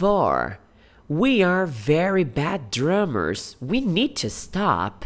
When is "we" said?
1.08-1.42, 3.60-3.82